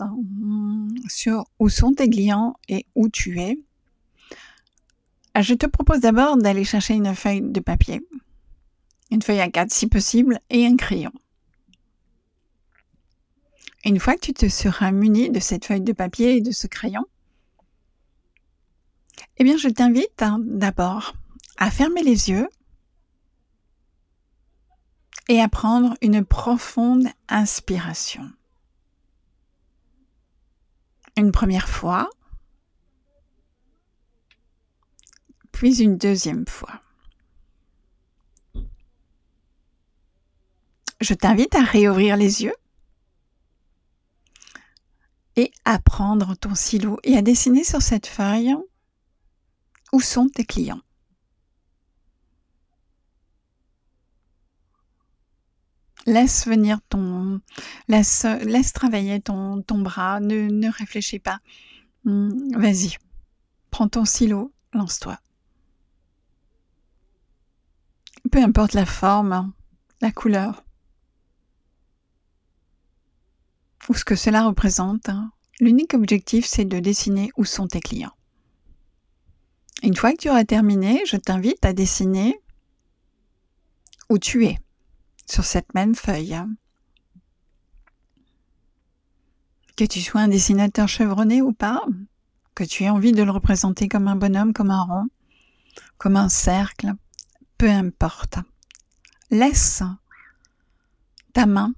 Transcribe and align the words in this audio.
hum, 0.00 0.88
sur 1.08 1.44
où 1.58 1.68
sont 1.68 1.92
tes 1.92 2.08
clients 2.08 2.54
et 2.68 2.86
où 2.94 3.08
tu 3.08 3.40
es, 3.40 3.58
je 5.40 5.54
te 5.54 5.66
propose 5.66 6.00
d'abord 6.00 6.36
d'aller 6.36 6.64
chercher 6.64 6.94
une 6.94 7.14
feuille 7.14 7.42
de 7.42 7.60
papier, 7.60 8.00
une 9.10 9.22
feuille 9.22 9.40
à 9.40 9.50
4 9.50 9.72
si 9.72 9.88
possible, 9.88 10.40
et 10.50 10.66
un 10.66 10.76
crayon. 10.76 11.12
Une 13.84 13.98
fois 13.98 14.14
que 14.14 14.20
tu 14.20 14.32
te 14.32 14.48
seras 14.48 14.92
muni 14.92 15.30
de 15.30 15.40
cette 15.40 15.66
feuille 15.66 15.82
de 15.82 15.92
papier 15.92 16.36
et 16.36 16.40
de 16.40 16.52
ce 16.52 16.66
crayon, 16.66 17.04
eh 19.36 19.44
bien, 19.44 19.56
je 19.56 19.68
t'invite 19.68 20.22
hein, 20.22 20.38
d'abord 20.42 21.14
à 21.58 21.70
fermer 21.70 22.02
les 22.02 22.30
yeux 22.30 22.48
et 25.28 25.40
à 25.40 25.48
prendre 25.48 25.96
une 26.00 26.24
profonde 26.24 27.08
inspiration. 27.28 28.30
Une 31.16 31.30
première 31.32 31.68
fois, 31.68 32.10
puis 35.52 35.80
une 35.80 35.96
deuxième 35.96 36.46
fois. 36.46 36.80
Je 41.00 41.14
t'invite 41.14 41.54
à 41.54 41.62
réouvrir 41.62 42.16
les 42.16 42.42
yeux 42.42 42.56
et 45.36 45.52
à 45.64 45.78
prendre 45.78 46.34
ton 46.34 46.54
silo 46.54 46.98
et 47.04 47.16
à 47.16 47.22
dessiner 47.22 47.62
sur 47.62 47.82
cette 47.82 48.06
feuille 48.06 48.54
où 49.92 50.00
sont 50.00 50.28
tes 50.28 50.44
clients. 50.44 50.80
Laisse 56.06 56.46
venir 56.46 56.80
ton, 56.88 57.40
laisse, 57.88 58.24
laisse 58.42 58.72
travailler 58.72 59.20
ton, 59.20 59.62
bras, 59.70 60.20
ne, 60.20 60.70
réfléchis 60.70 61.18
pas. 61.18 61.38
Hmm, 62.04 62.56
vas-y, 62.58 62.96
prends 63.70 63.88
ton 63.88 64.04
silo, 64.04 64.52
lance-toi. 64.72 65.18
Peu 68.30 68.42
importe 68.42 68.74
la 68.74 68.86
forme, 68.86 69.52
la 70.00 70.12
couleur, 70.12 70.64
ou 73.88 73.94
ce 73.94 74.04
que 74.04 74.16
cela 74.16 74.46
représente, 74.46 75.08
hein, 75.08 75.30
l'unique 75.60 75.94
objectif 75.94 76.46
c'est 76.46 76.64
de 76.64 76.78
dessiner 76.80 77.30
où 77.36 77.44
sont 77.44 77.66
tes 77.66 77.80
clients. 77.80 78.14
Une 79.82 79.96
fois 79.96 80.12
que 80.12 80.18
tu 80.18 80.30
auras 80.30 80.44
terminé, 80.44 81.02
je 81.06 81.16
t'invite 81.16 81.64
à 81.64 81.72
dessiner 81.72 82.40
où 84.08 84.18
tu 84.18 84.46
es 84.46 84.58
sur 85.26 85.44
cette 85.44 85.74
même 85.74 85.94
feuille. 85.94 86.38
Que 89.76 89.84
tu 89.84 90.00
sois 90.00 90.20
un 90.20 90.28
dessinateur 90.28 90.88
chevronné 90.88 91.42
ou 91.42 91.52
pas, 91.52 91.84
que 92.54 92.64
tu 92.64 92.84
aies 92.84 92.90
envie 92.90 93.12
de 93.12 93.22
le 93.22 93.30
représenter 93.30 93.88
comme 93.88 94.08
un 94.08 94.16
bonhomme, 94.16 94.52
comme 94.52 94.70
un 94.70 94.84
rond, 94.84 95.08
comme 95.98 96.16
un 96.16 96.28
cercle, 96.28 96.92
peu 97.58 97.68
importe. 97.68 98.38
Laisse 99.30 99.82
ta 101.32 101.46
main 101.46 101.74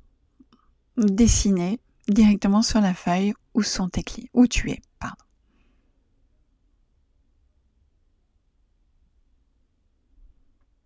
dessiner 0.97 1.81
directement 2.08 2.62
sur 2.62 2.81
la 2.81 2.94
feuille 2.94 3.33
où 3.55 3.62
sont 3.62 3.88
tes 3.88 4.03
clés, 4.03 4.31
où 4.34 4.47
tu 4.47 4.70
es, 4.70 4.83
pardon. 4.98 5.16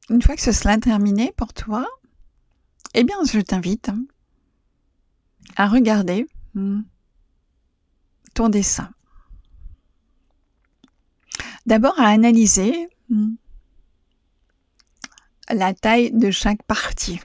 Une 0.08 0.22
fois 0.22 0.34
que 0.34 0.42
ce 0.42 0.52
sera 0.52 0.76
terminé 0.78 1.32
pour 1.36 1.52
toi, 1.52 1.86
eh 2.94 3.04
bien, 3.04 3.16
je 3.24 3.40
t'invite 3.40 3.90
à 5.56 5.68
regarder 5.68 6.26
ton 8.34 8.48
dessin. 8.48 8.90
D'abord 11.66 11.98
à 12.00 12.08
analyser 12.08 12.88
la 15.48 15.74
taille 15.74 16.12
de 16.12 16.30
chaque 16.30 16.62
partie. 16.62 17.20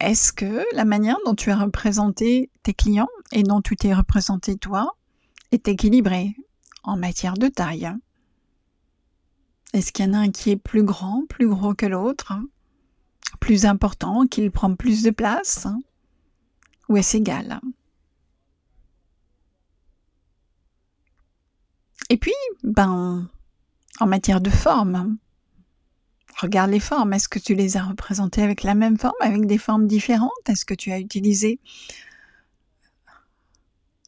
Est-ce 0.00 0.32
que 0.32 0.64
la 0.74 0.84
manière 0.84 1.16
dont 1.24 1.34
tu 1.34 1.50
as 1.50 1.56
représenté 1.56 2.50
tes 2.62 2.74
clients 2.74 3.08
et 3.32 3.42
dont 3.42 3.62
tu 3.62 3.76
t'es 3.76 3.94
représenté 3.94 4.56
toi 4.56 4.96
est 5.52 5.68
équilibrée 5.68 6.36
en 6.82 6.96
matière 6.96 7.34
de 7.34 7.48
taille? 7.48 7.90
Est-ce 9.72 9.92
qu'il 9.92 10.04
y 10.04 10.08
en 10.08 10.14
a 10.14 10.18
un 10.18 10.30
qui 10.30 10.50
est 10.50 10.56
plus 10.56 10.82
grand, 10.82 11.24
plus 11.28 11.48
gros 11.48 11.74
que 11.74 11.86
l'autre? 11.86 12.34
Plus 13.40 13.66
important, 13.66 14.26
qu'il 14.26 14.50
prend 14.50 14.74
plus 14.74 15.02
de 15.02 15.10
place 15.10 15.66
hein, 15.66 15.78
Ou 16.88 16.96
est-ce 16.96 17.16
égal? 17.16 17.60
Et 22.08 22.16
puis, 22.16 22.34
ben, 22.62 23.28
en 23.98 24.06
matière 24.06 24.40
de 24.40 24.50
forme, 24.50 25.16
regarde 26.38 26.70
les 26.70 26.80
formes. 26.80 27.12
Est-ce 27.12 27.28
que 27.28 27.38
tu 27.38 27.54
les 27.54 27.76
as 27.76 27.84
représentées 27.84 28.42
avec 28.42 28.62
la 28.62 28.74
même 28.74 28.98
forme, 28.98 29.14
avec 29.20 29.46
des 29.46 29.58
formes 29.58 29.86
différentes? 29.86 30.30
Est-ce 30.48 30.64
que 30.64 30.74
tu 30.74 30.92
as 30.92 31.00
utilisé 31.00 31.60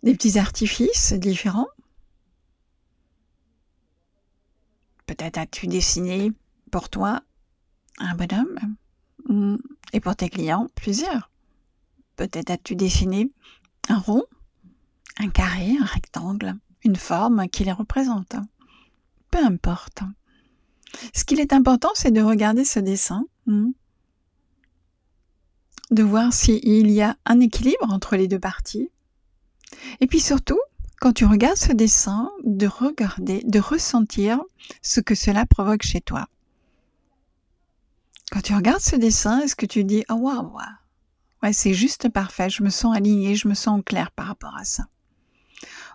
des 0.02 0.12
petits 0.14 0.38
artifices 0.38 1.12
différents? 1.14 1.68
Peut-être 5.06 5.38
as-tu 5.38 5.66
dessiné 5.66 6.32
pour 6.70 6.90
toi 6.90 7.22
un 7.98 8.14
bonhomme? 8.14 8.58
Mm. 8.62 8.87
Et 9.92 10.00
pour 10.00 10.16
tes 10.16 10.28
clients, 10.28 10.68
plusieurs. 10.74 11.30
Peut-être 12.16 12.50
as-tu 12.50 12.74
dessiné 12.74 13.30
un 13.88 13.98
rond, 13.98 14.24
un 15.18 15.28
carré, 15.28 15.76
un 15.80 15.84
rectangle, 15.84 16.54
une 16.84 16.96
forme 16.96 17.48
qui 17.48 17.64
les 17.64 17.72
représente. 17.72 18.36
Peu 19.30 19.38
importe. 19.38 20.02
Ce 21.14 21.24
qu'il 21.24 21.40
est 21.40 21.52
important, 21.52 21.90
c'est 21.94 22.10
de 22.10 22.22
regarder 22.22 22.64
ce 22.64 22.80
dessin, 22.80 23.24
mm. 23.46 23.70
de 25.90 26.02
voir 26.02 26.32
s'il 26.32 26.90
y 26.90 27.02
a 27.02 27.16
un 27.24 27.40
équilibre 27.40 27.90
entre 27.90 28.16
les 28.16 28.28
deux 28.28 28.40
parties. 28.40 28.90
Et 30.00 30.06
puis 30.06 30.20
surtout, 30.20 30.60
quand 31.00 31.12
tu 31.12 31.26
regardes 31.26 31.56
ce 31.56 31.72
dessin, 31.72 32.30
de 32.44 32.66
regarder, 32.66 33.42
de 33.44 33.60
ressentir 33.60 34.40
ce 34.82 35.00
que 35.00 35.14
cela 35.14 35.46
provoque 35.46 35.82
chez 35.82 36.00
toi. 36.00 36.28
Quand 38.30 38.42
tu 38.42 38.54
regardes 38.54 38.80
ce 38.80 38.96
dessin, 38.96 39.40
est-ce 39.40 39.56
que 39.56 39.66
tu 39.66 39.84
dis 39.84 40.04
oh 40.10 40.14
waouh, 40.14 40.52
ouais, 41.42 41.52
c'est 41.52 41.74
juste 41.74 42.08
parfait, 42.10 42.50
je 42.50 42.62
me 42.62 42.70
sens 42.70 42.94
alignée, 42.94 43.34
je 43.34 43.48
me 43.48 43.54
sens 43.54 43.78
en 43.78 43.82
clair 43.82 44.10
par 44.10 44.26
rapport 44.26 44.56
à 44.56 44.64
ça. 44.64 44.84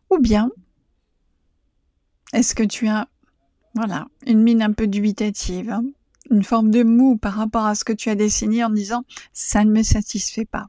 Ou 0.10 0.20
bien, 0.20 0.50
est-ce 2.34 2.56
que 2.56 2.64
tu 2.64 2.88
as 2.88 3.08
voilà, 3.76 4.08
une 4.28 4.44
mine 4.44 4.62
un 4.62 4.72
peu 4.72 4.88
dubitative, 4.88 5.72
hein, 5.72 5.84
une 6.30 6.44
forme 6.44 6.70
de 6.70 6.84
mou 6.84 7.18
par 7.18 7.34
rapport 7.34 7.66
à 7.66 7.76
ce 7.76 7.84
que 7.84 7.94
tu 7.94 8.10
as 8.10 8.16
dessiné 8.16 8.64
en 8.64 8.70
disant 8.70 9.04
ça 9.34 9.64
ne 9.64 9.72
me 9.72 9.84
satisfait 9.84 10.46
pas. 10.46 10.68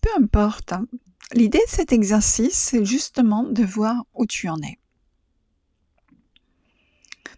Peu 0.00 0.10
importe. 0.16 0.72
Hein. 0.72 0.86
L'idée 1.32 1.58
de 1.58 1.70
cet 1.70 1.92
exercice, 1.92 2.54
c'est 2.54 2.84
justement 2.84 3.42
de 3.42 3.64
voir 3.64 4.04
où 4.14 4.24
tu 4.24 4.48
en 4.48 4.60
es. 4.62 4.77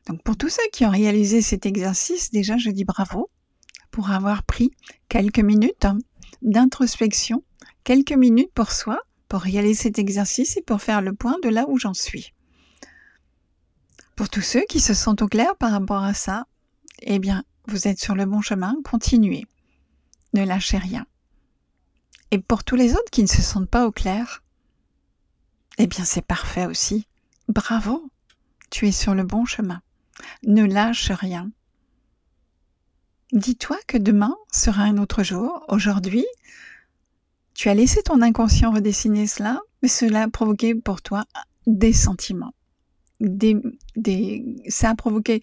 Donc 0.06 0.22
pour 0.22 0.36
tous 0.36 0.48
ceux 0.48 0.68
qui 0.72 0.84
ont 0.84 0.90
réalisé 0.90 1.42
cet 1.42 1.66
exercice, 1.66 2.30
déjà 2.30 2.56
je 2.56 2.70
dis 2.70 2.84
bravo 2.84 3.30
pour 3.90 4.10
avoir 4.10 4.42
pris 4.44 4.70
quelques 5.08 5.40
minutes 5.40 5.86
d'introspection, 6.42 7.42
quelques 7.84 8.12
minutes 8.12 8.52
pour 8.54 8.72
soi, 8.72 9.00
pour 9.28 9.40
réaliser 9.40 9.82
cet 9.82 9.98
exercice 9.98 10.56
et 10.56 10.62
pour 10.62 10.80
faire 10.80 11.02
le 11.02 11.12
point 11.12 11.36
de 11.42 11.48
là 11.48 11.66
où 11.68 11.78
j'en 11.78 11.94
suis. 11.94 12.32
Pour 14.16 14.28
tous 14.28 14.42
ceux 14.42 14.62
qui 14.68 14.80
se 14.80 14.94
sentent 14.94 15.22
au 15.22 15.28
clair 15.28 15.56
par 15.56 15.72
rapport 15.72 16.02
à 16.02 16.14
ça, 16.14 16.46
eh 17.02 17.18
bien, 17.18 17.44
vous 17.66 17.88
êtes 17.88 18.00
sur 18.00 18.14
le 18.14 18.26
bon 18.26 18.42
chemin, 18.42 18.74
continuez. 18.84 19.46
Ne 20.34 20.44
lâchez 20.44 20.78
rien. 20.78 21.06
Et 22.30 22.38
pour 22.38 22.64
tous 22.64 22.76
les 22.76 22.92
autres 22.92 23.10
qui 23.10 23.22
ne 23.22 23.28
se 23.28 23.42
sentent 23.42 23.70
pas 23.70 23.86
au 23.86 23.92
clair, 23.92 24.42
eh 25.78 25.86
bien, 25.86 26.04
c'est 26.04 26.24
parfait 26.24 26.66
aussi. 26.66 27.06
Bravo, 27.48 28.10
tu 28.70 28.86
es 28.86 28.92
sur 28.92 29.14
le 29.14 29.24
bon 29.24 29.44
chemin. 29.44 29.80
Ne 30.42 30.64
lâche 30.64 31.10
rien. 31.10 31.50
Dis-toi 33.32 33.78
que 33.86 33.98
demain 33.98 34.36
sera 34.52 34.82
un 34.82 34.98
autre 34.98 35.22
jour. 35.22 35.64
Aujourd'hui, 35.68 36.26
tu 37.54 37.68
as 37.68 37.74
laissé 37.74 38.02
ton 38.02 38.22
inconscient 38.22 38.72
redessiner 38.72 39.26
cela, 39.26 39.60
mais 39.82 39.88
cela 39.88 40.22
a 40.22 40.28
provoqué 40.28 40.74
pour 40.74 41.02
toi 41.02 41.24
des 41.66 41.92
sentiments. 41.92 42.54
Des, 43.20 43.60
ça 44.68 44.90
a 44.90 44.94
provoqué 44.94 45.42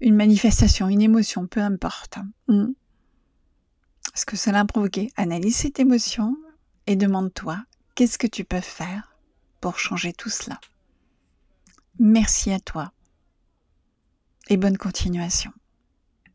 une 0.00 0.16
manifestation, 0.16 0.88
une 0.88 1.02
émotion, 1.02 1.46
peu 1.46 1.60
importe. 1.60 2.18
Hmm. 2.48 2.72
Ce 4.14 4.26
que 4.26 4.36
cela 4.36 4.60
a 4.60 4.64
provoqué, 4.64 5.10
analyse 5.16 5.56
cette 5.56 5.78
émotion 5.78 6.36
et 6.86 6.96
demande-toi 6.96 7.64
qu'est-ce 7.94 8.18
que 8.18 8.26
tu 8.26 8.44
peux 8.44 8.60
faire 8.60 9.16
pour 9.60 9.78
changer 9.78 10.12
tout 10.12 10.28
cela? 10.30 10.58
Merci 11.98 12.50
à 12.52 12.60
toi 12.60 12.92
et 14.48 14.56
bonne 14.56 14.78
continuation. 14.78 15.52